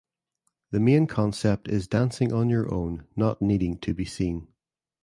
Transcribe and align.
The 0.71 0.79
main 0.79 1.05
concept 1.05 1.67
is 1.67 1.87
dancing 1.87 2.33
on 2.33 2.49
your 2.49 2.73
own 2.73 3.05
not 3.15 3.39
needing 3.39 3.77
to 3.81 3.93
be 3.93 4.03
seen. 4.05 4.47